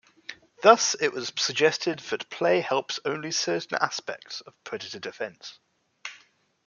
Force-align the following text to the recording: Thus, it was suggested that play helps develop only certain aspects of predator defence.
Thus, 0.63 0.95
it 0.99 1.13
was 1.13 1.31
suggested 1.37 1.99
that 1.99 2.27
play 2.31 2.59
helps 2.61 2.95
develop 2.95 3.17
only 3.19 3.29
certain 3.31 3.77
aspects 3.79 4.41
of 4.41 4.55
predator 4.63 4.97
defence. 4.97 5.59